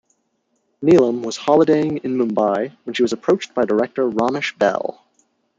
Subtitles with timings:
[0.83, 4.97] Neelam was holidaying in Mumbai when she was approached by director Ramesh Behl.